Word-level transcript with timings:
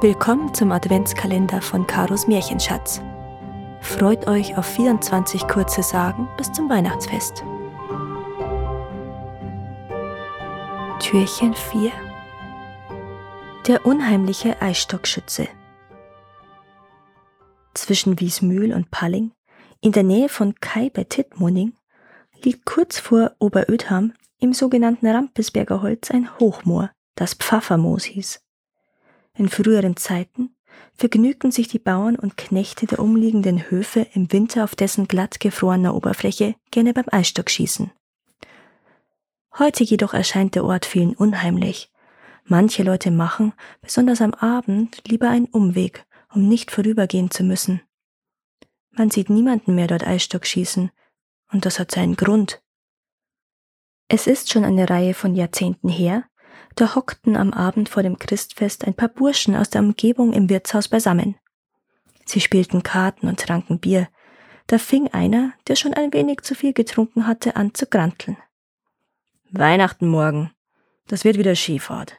Willkommen 0.00 0.54
zum 0.54 0.70
Adventskalender 0.70 1.60
von 1.60 1.84
Karos 1.84 2.28
Märchenschatz. 2.28 3.02
Freut 3.80 4.28
euch 4.28 4.56
auf 4.56 4.64
24 4.64 5.48
kurze 5.48 5.82
Sagen 5.82 6.28
bis 6.36 6.52
zum 6.52 6.70
Weihnachtsfest. 6.70 7.42
Türchen 11.00 11.52
4 11.52 11.90
Der 13.66 13.84
unheimliche 13.84 14.62
Eisstockschütze 14.62 15.48
Zwischen 17.74 18.20
Wiesmühl 18.20 18.72
und 18.72 18.92
Palling, 18.92 19.32
in 19.80 19.90
der 19.90 20.04
Nähe 20.04 20.28
von 20.28 20.54
Kai 20.60 20.90
bei 20.94 21.02
Tittmoning, 21.02 21.72
liegt 22.44 22.64
kurz 22.66 23.00
vor 23.00 23.32
Oberödham 23.40 24.12
im 24.38 24.52
sogenannten 24.52 25.08
Rampesberger 25.08 25.82
Holz 25.82 26.12
ein 26.12 26.38
Hochmoor, 26.38 26.92
das 27.16 27.34
Pfaffermoos 27.34 28.04
hieß. 28.04 28.47
In 29.38 29.48
früheren 29.48 29.96
Zeiten 29.96 30.50
vergnügten 30.94 31.52
sich 31.52 31.68
die 31.68 31.78
Bauern 31.78 32.16
und 32.16 32.36
Knechte 32.36 32.86
der 32.86 32.98
umliegenden 32.98 33.70
Höfe 33.70 34.04
im 34.12 34.32
Winter 34.32 34.64
auf 34.64 34.74
dessen 34.74 35.06
glatt 35.06 35.38
gefrorener 35.38 35.94
Oberfläche 35.94 36.56
gerne 36.72 36.92
beim 36.92 37.04
Eisstockschießen. 37.08 37.92
Heute 39.56 39.84
jedoch 39.84 40.12
erscheint 40.12 40.56
der 40.56 40.64
Ort 40.64 40.84
vielen 40.84 41.14
unheimlich. 41.14 41.92
Manche 42.46 42.82
Leute 42.82 43.12
machen, 43.12 43.52
besonders 43.80 44.20
am 44.20 44.34
Abend, 44.34 45.06
lieber 45.06 45.28
einen 45.28 45.46
Umweg, 45.46 46.04
um 46.34 46.48
nicht 46.48 46.72
vorübergehen 46.72 47.30
zu 47.30 47.44
müssen. 47.44 47.80
Man 48.90 49.10
sieht 49.10 49.30
niemanden 49.30 49.76
mehr 49.76 49.86
dort 49.86 50.04
Eisstock 50.04 50.46
schießen, 50.46 50.90
und 51.52 51.64
das 51.64 51.78
hat 51.78 51.92
seinen 51.92 52.16
Grund. 52.16 52.60
Es 54.08 54.26
ist 54.26 54.50
schon 54.50 54.64
eine 54.64 54.90
Reihe 54.90 55.14
von 55.14 55.36
Jahrzehnten 55.36 55.88
her, 55.88 56.24
da 56.80 56.94
hockten 56.94 57.36
am 57.36 57.52
Abend 57.52 57.88
vor 57.88 58.04
dem 58.04 58.20
Christfest 58.20 58.86
ein 58.86 58.94
paar 58.94 59.08
Burschen 59.08 59.56
aus 59.56 59.68
der 59.68 59.80
Umgebung 59.80 60.32
im 60.32 60.48
Wirtshaus 60.48 60.86
beisammen. 60.86 61.34
Sie 62.24 62.40
spielten 62.40 62.84
Karten 62.84 63.26
und 63.26 63.40
tranken 63.40 63.80
Bier. 63.80 64.08
Da 64.68 64.78
fing 64.78 65.08
einer, 65.08 65.54
der 65.66 65.74
schon 65.74 65.94
ein 65.94 66.12
wenig 66.12 66.42
zu 66.42 66.54
viel 66.54 66.72
getrunken 66.72 67.26
hatte, 67.26 67.56
an 67.56 67.74
zu 67.74 67.86
granteln. 67.86 68.36
Weihnachten 69.50 70.06
morgen. 70.06 70.52
Das 71.08 71.24
wird 71.24 71.36
wieder 71.36 71.56
Skifahrt. 71.56 72.16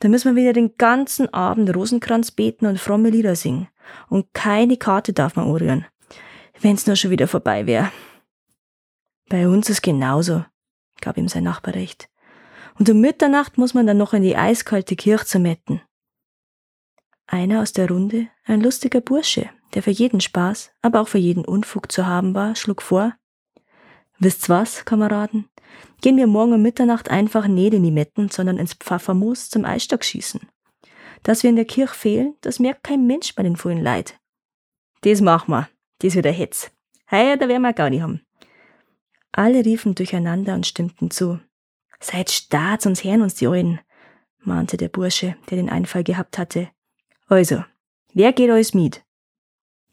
Da 0.00 0.08
müssen 0.08 0.34
wir 0.34 0.42
wieder 0.42 0.52
den 0.52 0.76
ganzen 0.76 1.32
Abend 1.32 1.74
Rosenkranz 1.74 2.32
beten 2.32 2.66
und 2.66 2.78
fromme 2.78 3.08
Lieder 3.08 3.36
singen. 3.36 3.68
Und 4.10 4.34
keine 4.34 4.76
Karte 4.76 5.14
darf 5.14 5.36
man 5.36 5.46
anrühren. 5.46 5.86
Wenn's 6.60 6.86
nur 6.86 6.96
schon 6.96 7.10
wieder 7.10 7.28
vorbei 7.28 7.64
wäre. 7.64 7.90
Bei 9.30 9.48
uns 9.48 9.70
ist 9.70 9.82
genauso, 9.82 10.44
gab 11.00 11.16
ihm 11.16 11.28
sein 11.28 11.44
Nachbar 11.44 11.74
recht 11.74 12.10
und 12.78 12.88
um 12.90 13.00
Mitternacht 13.00 13.58
muss 13.58 13.74
man 13.74 13.86
dann 13.86 13.98
noch 13.98 14.12
in 14.12 14.22
die 14.22 14.36
eiskalte 14.36 14.96
Kirche 14.96 15.38
Metten. 15.38 15.80
Einer 17.26 17.62
aus 17.62 17.72
der 17.72 17.88
Runde, 17.88 18.28
ein 18.44 18.60
lustiger 18.60 19.00
Bursche, 19.00 19.50
der 19.74 19.82
für 19.82 19.90
jeden 19.90 20.20
Spaß, 20.20 20.70
aber 20.82 21.00
auch 21.00 21.08
für 21.08 21.18
jeden 21.18 21.44
Unfug 21.44 21.90
zu 21.90 22.06
haben 22.06 22.34
war, 22.34 22.54
schlug 22.54 22.82
vor, 22.82 23.14
Wisst's 24.18 24.48
was, 24.48 24.84
Kameraden? 24.86 25.48
Gehen 26.00 26.16
wir 26.16 26.26
morgen 26.26 26.54
um 26.54 26.62
Mitternacht 26.62 27.10
einfach 27.10 27.46
nicht 27.48 27.74
in 27.74 27.82
die 27.82 27.90
Metten, 27.90 28.30
sondern 28.30 28.56
ins 28.56 28.74
Pfaffermoos 28.74 29.50
zum 29.50 29.64
Eisstockschießen. 29.64 30.40
Dass 31.22 31.42
wir 31.42 31.50
in 31.50 31.56
der 31.56 31.66
Kirche 31.66 31.94
fehlen, 31.94 32.34
das 32.40 32.58
merkt 32.58 32.84
kein 32.84 33.06
Mensch 33.06 33.34
bei 33.34 33.42
den 33.42 33.56
vollen 33.56 33.82
Leid. 33.82 34.18
Das 35.02 35.20
machen 35.20 35.50
wir, 35.50 35.68
das 35.98 36.14
wird 36.14 36.24
der 36.24 36.32
Hetz. 36.32 36.70
Heuer, 37.10 37.36
da 37.36 37.48
werden 37.48 37.62
wir 37.62 37.72
gar 37.74 37.90
nicht 37.90 38.02
haben. 38.02 38.22
Alle 39.32 39.64
riefen 39.64 39.94
durcheinander 39.94 40.54
und 40.54 40.66
stimmten 40.66 41.10
zu. 41.10 41.40
Seid 42.00 42.30
stark, 42.30 42.82
sonst 42.82 43.04
hören 43.04 43.22
uns 43.22 43.34
die 43.34 43.46
Alten, 43.46 43.80
mahnte 44.40 44.76
der 44.76 44.88
Bursche, 44.88 45.36
der 45.50 45.56
den 45.56 45.70
Einfall 45.70 46.04
gehabt 46.04 46.38
hatte. 46.38 46.68
Also, 47.28 47.64
wer 48.12 48.32
geht 48.32 48.50
euch 48.50 48.74
mit? 48.74 49.02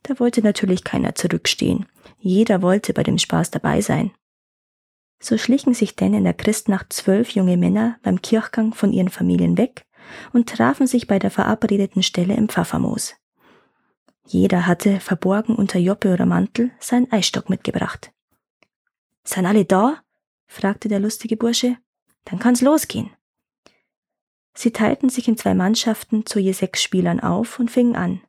Da 0.03 0.19
wollte 0.19 0.41
natürlich 0.41 0.83
keiner 0.83 1.15
zurückstehen. 1.15 1.85
Jeder 2.19 2.61
wollte 2.61 2.93
bei 2.93 3.03
dem 3.03 3.17
Spaß 3.17 3.51
dabei 3.51 3.81
sein. 3.81 4.11
So 5.19 5.37
schlichen 5.37 5.73
sich 5.73 5.95
denn 5.95 6.13
in 6.13 6.25
der 6.25 6.33
Christnacht 6.33 6.91
zwölf 6.91 7.29
junge 7.29 7.55
Männer 7.55 7.97
beim 8.03 8.21
Kirchgang 8.21 8.73
von 8.73 8.91
ihren 8.91 9.09
Familien 9.09 9.57
weg 9.57 9.85
und 10.33 10.49
trafen 10.49 10.85
sich 10.85 11.07
bei 11.07 11.17
der 11.17 11.31
verabredeten 11.31 12.03
Stelle 12.03 12.35
im 12.35 12.49
Pfaffermoos. 12.49 13.15
Jeder 14.25 14.67
hatte, 14.67 14.99
verborgen 14.99 15.55
unter 15.55 15.79
Joppe 15.79 16.13
oder 16.13 16.25
Mantel, 16.25 16.71
seinen 16.79 17.11
Eisstock 17.11 17.49
mitgebracht. 17.49 18.11
Sind 19.23 19.45
alle 19.45 19.65
da? 19.65 20.01
fragte 20.45 20.89
der 20.89 20.99
lustige 20.99 21.37
Bursche. 21.37 21.77
Dann 22.25 22.39
kann's 22.39 22.61
losgehen. 22.61 23.11
Sie 24.55 24.71
teilten 24.71 25.09
sich 25.09 25.27
in 25.27 25.37
zwei 25.37 25.53
Mannschaften 25.53 26.25
zu 26.25 26.39
je 26.39 26.51
sechs 26.51 26.81
Spielern 26.81 27.19
auf 27.19 27.59
und 27.59 27.71
fingen 27.71 27.95
an. 27.95 28.21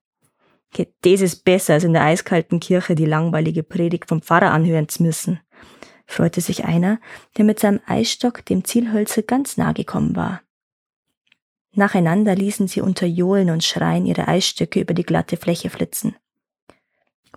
Das 1.03 1.21
ist 1.21 1.45
besser, 1.45 1.75
als 1.75 1.85
in 1.85 1.93
der 1.93 2.03
eiskalten 2.03 2.59
Kirche 2.59 2.95
die 2.95 3.05
langweilige 3.05 3.63
Predigt 3.63 4.09
vom 4.09 4.23
Pfarrer 4.23 4.51
anhören 4.51 4.89
zu 4.89 5.03
müssen, 5.03 5.41
freute 6.07 6.41
sich 6.41 6.65
einer, 6.65 7.01
der 7.37 7.45
mit 7.45 7.61
seinem 7.61 7.81
Eisstock 7.87 8.45
dem 8.45 8.65
Zielhölzer 8.65 9.23
ganz 9.23 9.57
nahe 9.57 9.75
gekommen 9.75 10.17
war. 10.17 10.43
Nacheinander 11.73 12.35
ließen 12.35 12.69
sie 12.69 12.81
unter 12.81 13.07
Johlen 13.07 13.51
und 13.51 13.65
Schreien 13.65 14.07
ihre 14.07 14.29
Eisstöcke 14.29 14.81
über 14.81 14.95
die 14.95 15.03
glatte 15.03 15.37
Fläche 15.37 15.71
flitzen. 15.71 16.17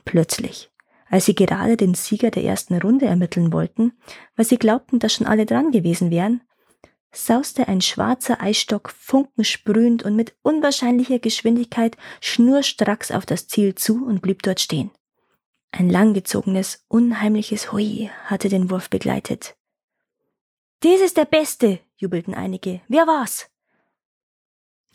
Plötzlich, 0.06 0.72
als 1.10 1.26
sie 1.26 1.36
gerade 1.36 1.76
den 1.76 1.96
Sieger 1.96 2.32
der 2.32 2.44
ersten 2.44 2.78
Runde 2.78 3.06
ermitteln 3.06 3.52
wollten, 3.52 3.94
weil 4.36 4.46
sie 4.46 4.58
glaubten, 4.58 5.00
dass 5.00 5.14
schon 5.14 5.28
alle 5.28 5.46
dran 5.46 5.72
gewesen 5.72 6.12
wären, 6.12 6.42
sauste 7.18 7.68
ein 7.68 7.82
schwarzer 7.82 8.42
Eisstock 8.42 8.90
funkensprühend 8.90 10.04
und 10.04 10.16
mit 10.16 10.36
unwahrscheinlicher 10.42 11.20
Geschwindigkeit 11.20 11.98
schnurstracks 12.22 13.12
auf 13.12 13.26
das 13.26 13.48
Ziel 13.48 13.76
zu 13.76 14.06
und 14.06 14.22
blieb 14.22 14.44
dort 14.44 14.60
stehen. 14.60 14.92
Ein 15.72 15.90
langgezogenes, 15.90 16.86
unheimliches 16.88 17.72
Hui 17.72 18.10
hatte 18.26 18.50
den 18.50 18.70
Wurf 18.70 18.90
begleitet. 18.90 19.56
Dies 20.84 21.02
ist 21.02 21.18
der 21.18 21.26
Beste, 21.26 21.80
jubelten 21.98 22.34
einige. 22.34 22.82
Wer 22.88 23.08
war's? 23.08 23.50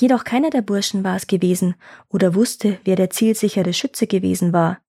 Jedoch 0.00 0.24
keiner 0.24 0.50
der 0.50 0.62
Burschen 0.62 1.04
war 1.04 1.16
es 1.16 1.26
gewesen 1.26 1.76
oder 2.08 2.34
wusste, 2.34 2.80
wer 2.84 2.96
der 2.96 3.10
zielsichere 3.10 3.72
Schütze 3.72 4.06
gewesen 4.06 4.52
war. 4.52 4.81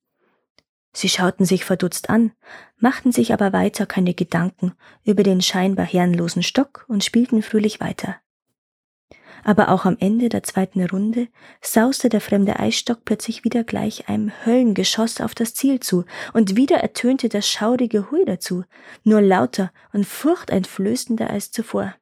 Sie 0.94 1.10
schauten 1.10 1.46
sich 1.46 1.66
verdutzt 1.66 2.10
an, 2.10 2.32
machten 2.78 3.12
sich 3.12 3.34
aber 3.34 3.52
weiter 3.52 3.86
keine 3.88 4.14
Gedanken 4.14 4.74
über 5.04 5.24
den 5.24 5.42
scheinbar 5.42 5.88
herrenlosen 5.88 6.44
Stock 6.44 6.86
und 6.88 7.04
spielten 7.04 7.42
fröhlich 7.42 7.80
weiter. 7.80 8.18
Aber 9.44 9.70
auch 9.70 9.86
am 9.86 9.98
Ende 10.00 10.30
der 10.30 10.44
zweiten 10.44 10.86
Runde 10.86 11.28
sauste 11.62 12.08
der 12.08 12.22
fremde 12.22 12.60
Eisstock 12.60 13.04
plötzlich 13.04 13.44
wieder 13.44 13.64
gleich 13.64 14.08
einem 14.08 14.32
Höllengeschoss 14.46 15.20
auf 15.20 15.36
das 15.36 15.54
Ziel 15.54 15.80
zu, 15.82 16.06
und 16.32 16.56
wieder 16.56 16.78
ertönte 16.78 17.28
das 17.28 17.50
schaurige 17.50 18.10
Hui 18.10 18.24
dazu, 18.26 18.64
nur 19.04 19.22
lauter 19.22 19.74
und 19.92 20.06
furchteinflößender 20.06 21.30
als 21.30 21.52
zuvor. 21.52 21.96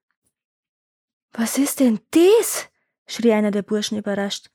Was 1.34 1.58
ist 1.58 1.80
denn 1.80 2.00
dies? 2.14 2.68
schrie 3.08 3.32
einer 3.32 3.52
der 3.52 3.64
Burschen 3.64 3.98
überrascht. 3.98 4.50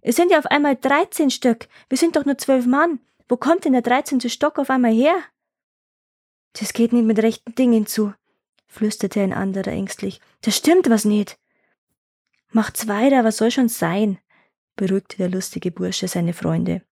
Es 0.00 0.16
sind 0.16 0.32
ja 0.32 0.38
auf 0.38 0.46
einmal 0.46 0.76
dreizehn 0.76 1.30
Stück, 1.30 1.68
wir 1.88 1.98
sind 1.98 2.16
doch 2.16 2.24
nur 2.24 2.38
zwölf 2.38 2.66
Mann. 2.66 2.98
Wo 3.28 3.36
kommt 3.36 3.64
denn 3.64 3.72
der 3.72 3.82
dreizehnte 3.82 4.30
Stock 4.30 4.58
auf 4.58 4.70
einmal 4.70 4.92
her? 4.92 5.14
Das 6.54 6.72
geht 6.72 6.92
nicht 6.92 7.06
mit 7.06 7.18
rechten 7.18 7.54
Dingen 7.54 7.86
zu, 7.86 8.12
flüsterte 8.66 9.22
ein 9.22 9.32
anderer 9.32 9.72
ängstlich. 9.72 10.20
Da 10.42 10.50
stimmt 10.50 10.90
was 10.90 11.04
nicht. 11.04 11.38
Macht's 12.50 12.88
weiter, 12.88 13.24
was 13.24 13.38
soll 13.38 13.50
schon 13.50 13.68
sein, 13.68 14.18
beruhigte 14.76 15.16
der 15.16 15.30
lustige 15.30 15.70
Bursche 15.70 16.08
seine 16.08 16.34
Freunde. 16.34 16.82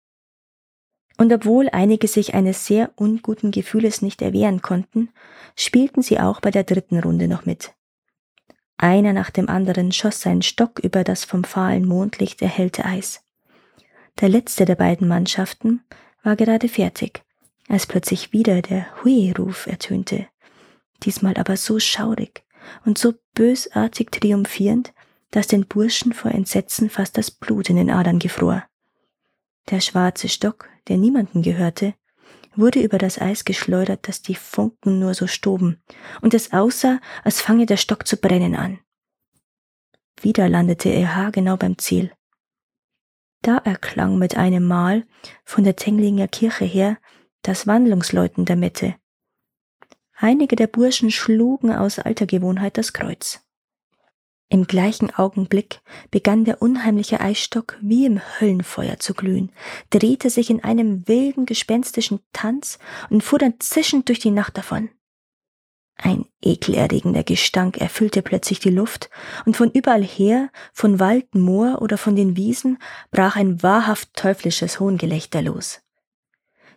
Und 1.19 1.31
obwohl 1.33 1.69
einige 1.69 2.09
sich 2.09 2.33
eines 2.33 2.65
sehr 2.65 2.93
unguten 2.97 3.51
Gefühles 3.51 4.01
nicht 4.01 4.23
erwehren 4.23 4.63
konnten, 4.63 5.11
spielten 5.55 6.01
sie 6.01 6.19
auch 6.19 6.41
bei 6.41 6.51
der 6.51 6.65
dritten 6.65 6.99
Runde 6.99 7.29
noch 7.29 7.45
mit. 7.45 7.75
Einer 8.79 9.13
nach 9.13 9.29
dem 9.29 9.51
anderen 9.51 9.93
schoss 9.93 10.23
seinen 10.23 10.41
Stock 10.41 10.79
über 10.79 11.05
das 11.05 11.27
vom 11.27 11.45
fahlen 11.45 11.87
Mondlicht 11.87 12.41
erhellte 12.41 12.87
Eis. 12.87 13.23
Der 14.21 14.31
letzte 14.31 14.65
der 14.65 14.77
beiden 14.77 15.07
Mannschaften 15.09 15.85
war 16.23 16.37
gerade 16.37 16.69
fertig, 16.69 17.23
als 17.69 17.87
plötzlich 17.87 18.33
wieder 18.33 18.63
der 18.63 18.87
Hui-Ruf 19.03 19.67
ertönte, 19.67 20.27
diesmal 21.03 21.37
aber 21.37 21.57
so 21.57 21.79
schaurig 21.79 22.45
und 22.85 22.99
so 22.99 23.15
bösartig 23.35 24.11
triumphierend, 24.11 24.93
dass 25.31 25.47
den 25.47 25.67
Burschen 25.67 26.13
vor 26.13 26.31
Entsetzen 26.33 26.91
fast 26.91 27.17
das 27.17 27.31
Blut 27.31 27.71
in 27.71 27.77
den 27.77 27.91
Adern 27.91 28.19
gefror. 28.19 28.65
Der 29.71 29.81
schwarze 29.81 30.29
Stock, 30.29 30.69
der 30.89 30.97
niemanden 30.97 31.43
gehörte, 31.43 31.95
wurde 32.57 32.83
über 32.83 32.99
das 32.99 33.21
Eis 33.21 33.45
geschleudert, 33.45 34.09
dass 34.09 34.23
die 34.23 34.35
Funken 34.35 34.99
nur 34.99 35.15
so 35.15 35.27
stoben, 35.27 35.81
und 36.21 36.35
es 36.35 36.53
aussah, 36.53 37.01
als 37.23 37.41
fange 37.41 37.67
der 37.67 37.77
Stock 37.77 38.07
zu 38.07 38.17
brennen 38.17 38.57
an. 38.57 38.81
Wieder 40.21 40.49
landete 40.49 40.89
er 40.89 41.15
haargenau 41.15 41.57
beim 41.57 41.79
Ziel. 41.79 42.13
Da 43.43 43.57
erklang 43.59 44.19
mit 44.19 44.37
einem 44.37 44.67
Mal 44.67 45.07
von 45.45 45.65
der 45.65 45.77
Tenglinger 45.77 46.29
Kirche 46.29 46.65
her 46.65 46.99
das 47.43 47.67
Wandlungsläuten 47.67 48.45
der 48.45 48.57
Mette. 48.57 48.97
Einige 50.15 50.57
der 50.57 50.67
Burschen 50.67 51.11
schlugen 51.11 51.73
aus 51.73 51.99
alter 51.99 52.27
Gewohnheit 52.27 52.77
das 52.77 52.93
Kreuz. 52.93 53.41
Im 54.51 54.67
gleichen 54.67 55.15
Augenblick 55.15 55.81
begann 56.11 56.45
der 56.45 56.61
unheimliche 56.61 57.21
Eisstock 57.21 57.79
wie 57.81 58.05
im 58.05 58.21
Höllenfeuer 58.41 58.99
zu 58.99 59.15
glühen, 59.15 59.53
drehte 59.91 60.29
sich 60.29 60.51
in 60.51 60.63
einem 60.63 61.07
wilden, 61.07 61.47
gespenstischen 61.47 62.21
Tanz 62.33 62.79
und 63.09 63.23
fuhr 63.23 63.39
dann 63.39 63.61
zischend 63.61 64.09
durch 64.09 64.19
die 64.19 64.33
Nacht 64.33 64.59
davon. 64.59 64.91
Ein 66.03 66.25
ekelerregender 66.41 67.25
Gestank 67.25 67.77
erfüllte 67.77 68.23
plötzlich 68.23 68.59
die 68.59 68.71
Luft, 68.71 69.11
und 69.45 69.57
von 69.57 69.71
überall 69.71 70.03
her, 70.03 70.51
von 70.73 70.99
Wald, 70.99 71.35
Moor 71.35 71.83
oder 71.83 71.99
von 71.99 72.17
den 72.17 72.37
Wiesen, 72.37 72.79
brach 73.11 73.37
ein 73.37 73.63
wahrhaft 73.63 74.15
teuflisches 74.15 74.81
Hohngelächter 74.81 75.43
los. 75.43 75.83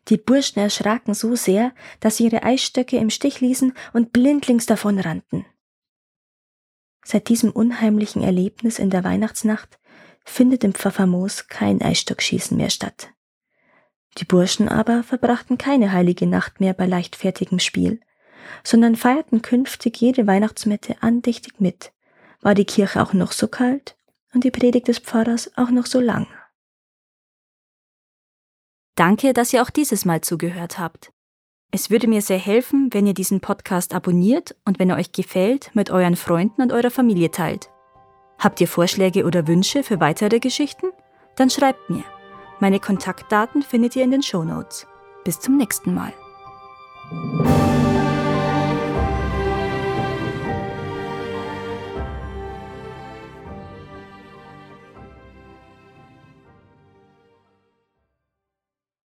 Die 0.09 0.17
Burschen 0.17 0.59
erschraken 0.59 1.13
so 1.13 1.35
sehr, 1.35 1.73
dass 2.01 2.17
sie 2.17 2.25
ihre 2.25 2.43
Eisstöcke 2.43 2.97
im 2.97 3.09
Stich 3.09 3.39
ließen 3.39 3.73
und 3.93 4.11
blindlings 4.11 4.65
davonrannten. 4.65 5.45
Seit 7.05 7.29
diesem 7.29 7.51
unheimlichen 7.51 8.23
Erlebnis 8.23 8.77
in 8.77 8.89
der 8.89 9.05
Weihnachtsnacht 9.05 9.79
findet 10.25 10.65
im 10.65 10.73
Pfaffermoos 10.73 11.47
kein 11.47 11.81
Eisstockschießen 11.81 12.57
mehr 12.57 12.69
statt. 12.69 13.13
Die 14.17 14.25
Burschen 14.25 14.67
aber 14.67 15.03
verbrachten 15.03 15.57
keine 15.57 15.93
heilige 15.93 16.27
Nacht 16.27 16.59
mehr 16.59 16.73
bei 16.73 16.85
leichtfertigem 16.85 17.59
Spiel, 17.59 18.01
sondern 18.63 18.95
feierten 18.95 19.41
künftig 19.41 19.99
jede 19.99 20.27
Weihnachtsmette 20.27 20.95
andächtig 21.01 21.59
mit, 21.59 21.91
war 22.41 22.55
die 22.55 22.65
Kirche 22.65 23.01
auch 23.01 23.13
noch 23.13 23.31
so 23.31 23.47
kalt 23.47 23.95
und 24.33 24.43
die 24.43 24.51
Predigt 24.51 24.87
des 24.87 24.99
Pfarrers 24.99 25.51
auch 25.55 25.69
noch 25.69 25.85
so 25.85 25.99
lang. 25.99 26.27
Danke, 28.95 29.33
dass 29.33 29.53
ihr 29.53 29.63
auch 29.63 29.69
dieses 29.69 30.05
Mal 30.05 30.21
zugehört 30.21 30.77
habt. 30.77 31.11
Es 31.71 31.89
würde 31.89 32.07
mir 32.07 32.21
sehr 32.21 32.37
helfen, 32.37 32.89
wenn 32.91 33.07
ihr 33.07 33.15
diesen 33.15 33.41
Podcast 33.41 33.95
abonniert 33.95 34.55
und 34.63 34.77
wenn 34.77 34.91
er 34.91 34.97
euch 34.97 35.11
gefällt, 35.11 35.71
mit 35.73 35.89
euren 35.89 36.15
Freunden 36.15 36.61
und 36.61 36.71
eurer 36.71 36.91
Familie 36.91 37.31
teilt. 37.31 37.71
Habt 38.37 38.61
ihr 38.61 38.67
Vorschläge 38.67 39.25
oder 39.25 39.47
Wünsche 39.47 39.81
für 39.81 39.99
weitere 39.99 40.39
Geschichten? 40.39 40.87
Dann 41.35 41.49
schreibt 41.49 41.89
mir. 41.89 42.03
Meine 42.59 42.79
Kontaktdaten 42.79 43.63
findet 43.63 43.95
ihr 43.95 44.03
in 44.03 44.11
den 44.11 44.21
Show 44.21 44.43
Notes. 44.43 44.85
Bis 45.23 45.39
zum 45.39 45.57
nächsten 45.57 45.93
Mal. 45.95 46.13